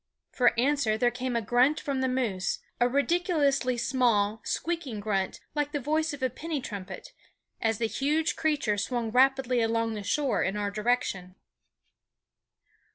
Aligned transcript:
For 0.31 0.59
answer 0.59 0.97
there 0.97 1.11
came 1.11 1.35
a 1.35 1.43
grunt 1.43 1.79
from 1.79 2.01
the 2.01 2.07
moose 2.07 2.57
a 2.79 2.89
ridiculously 2.89 3.77
small, 3.77 4.41
squeaking 4.43 4.99
grunt, 4.99 5.41
like 5.53 5.73
the 5.73 5.79
voice 5.79 6.11
of 6.11 6.23
a 6.23 6.29
penny 6.31 6.59
trumpet 6.59 7.13
as 7.61 7.77
the 7.77 7.85
huge 7.85 8.35
creature 8.35 8.79
swung 8.79 9.11
rapidly 9.11 9.61
along 9.61 9.93
the 9.93 10.01
shore 10.01 10.41
in 10.41 10.57
our 10.57 10.71
direction. 10.71 11.35